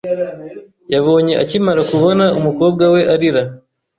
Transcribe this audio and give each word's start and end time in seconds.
Yabonye 0.93 1.33
akimara 1.43 1.81
kubona 1.91 2.25
umukobwa 2.39 2.83
we 2.93 3.01
arira. 3.13 3.43